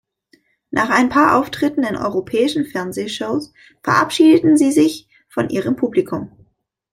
Nach 0.71 0.89
ein 0.89 1.09
paar 1.09 1.35
Auftritten 1.37 1.83
in 1.83 1.95
europäischen 1.95 2.65
Fernsehshows 2.65 3.53
verabschiedeten 3.83 4.57
sie 4.57 4.71
sich 4.71 5.07
von 5.29 5.49
ihrem 5.49 5.75
Publikum. 5.75 6.31